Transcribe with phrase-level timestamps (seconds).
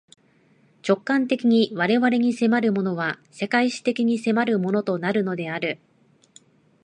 [0.81, 5.77] 直観的に我々に迫るものは、世界史的に迫るものとなるのである。